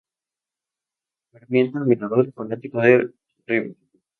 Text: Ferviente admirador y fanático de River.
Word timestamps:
Ferviente 1.31 1.77
admirador 1.77 2.27
y 2.27 2.31
fanático 2.31 2.79
de 2.79 3.11
River. 3.45 3.75